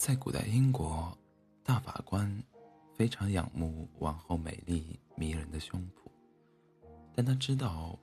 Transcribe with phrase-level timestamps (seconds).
[0.00, 1.14] 在古代英国，
[1.62, 2.42] 大法官
[2.96, 6.10] 非常仰慕王后美丽迷人的胸脯，
[7.14, 7.98] 但他知道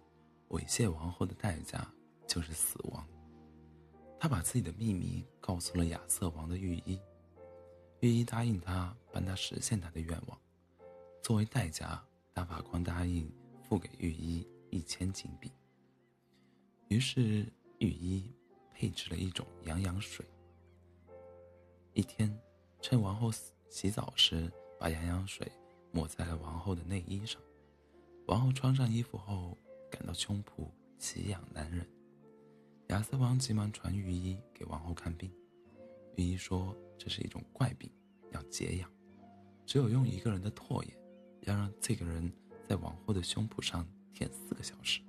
[0.50, 1.92] 猥亵王后的代价
[2.28, 3.04] 就是死亡。
[4.20, 7.02] 他把自己的秘密告诉了亚瑟王的御医，
[8.02, 10.40] 御医答应他帮他实现他的愿望。
[11.24, 12.00] 作为代价，
[12.32, 13.28] 大法官答应
[13.64, 15.52] 付给御医一千金币。
[16.90, 18.32] 于是，御医
[18.72, 20.24] 配置了一种羊羊水。
[21.98, 22.32] 一天，
[22.80, 23.32] 趁王后
[23.72, 25.52] 洗澡时，把羊羊水
[25.92, 27.42] 抹在了王后的内衣上。
[28.28, 29.58] 王后穿上衣服后，
[29.90, 31.84] 感到胸脯奇痒难忍。
[32.90, 35.34] 亚瑟王急忙传御医给王后看病。
[36.18, 37.90] 御医说这是一种怪病，
[38.32, 38.88] 要解痒，
[39.66, 40.96] 只有用一个人的唾液，
[41.46, 42.32] 要让这个人
[42.64, 45.02] 在王后的胸脯上舔四个小时。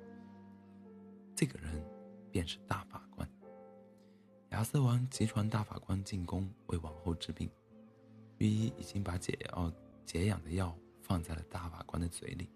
[1.37, 1.85] 这个人
[2.33, 2.98] 便是大法。
[4.59, 7.49] 亚瑟王急传大法官进宫为王后治病，
[8.39, 9.73] 御医已经把解药
[10.05, 12.51] 解痒的药放在了大法官的嘴里，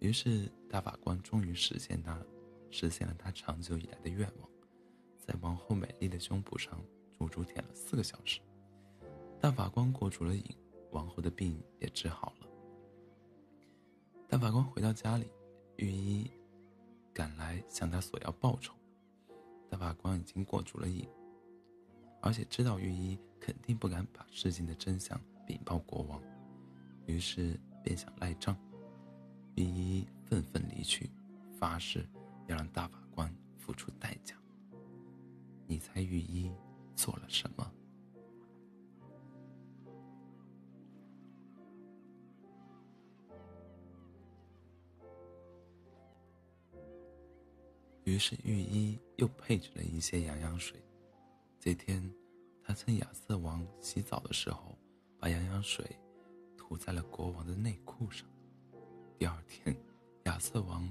[0.00, 2.20] 于是大法官终于实现他
[2.68, 4.50] 实现了他长久以来的愿望，
[5.24, 6.82] 在王后美丽的胸脯上
[7.16, 8.40] 足足舔了四个小时。
[9.40, 10.44] 大法官过足了瘾，
[10.90, 12.48] 王后的病也治好了。
[14.26, 15.30] 大法官回到家里，
[15.76, 16.28] 御医
[17.14, 18.74] 赶来向他索要报酬。
[19.68, 21.08] 大法官已经过足了瘾，
[22.20, 26.22] 而且知道御医肯定不敢把事情的真相禀报国王，
[27.06, 28.56] 于是便想赖账。
[29.56, 31.10] 御医愤愤离去，
[31.58, 32.06] 发誓
[32.46, 34.36] 要让大法官付出代价。
[35.66, 36.52] 你猜御医
[36.94, 37.72] 做了什么？
[48.04, 50.80] 于是御医又配置了一些羊羊水。
[51.62, 52.02] 这天
[52.64, 54.78] 他趁亚瑟王洗澡的时候
[55.18, 55.84] 把羊羊水
[56.56, 58.26] 涂在了国王的内裤上。
[59.18, 59.76] 第二天
[60.24, 60.90] 亚瑟王